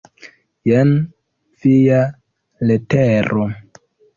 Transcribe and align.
Jen 0.69 0.93
via 1.65 2.01
letero. 2.73 3.47